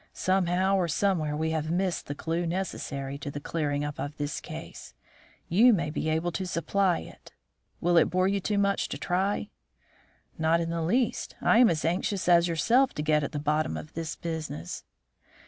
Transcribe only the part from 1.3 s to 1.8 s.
we have